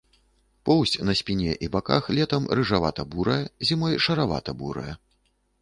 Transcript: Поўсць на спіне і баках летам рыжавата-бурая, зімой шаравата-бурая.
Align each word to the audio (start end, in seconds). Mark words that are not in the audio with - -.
Поўсць 0.69 0.93
на 1.09 1.13
спіне 1.19 1.53
і 1.67 1.69
баках 1.75 2.09
летам 2.19 2.49
рыжавата-бурая, 2.61 3.39
зімой 3.71 3.93
шаравата-бурая. 4.07 4.93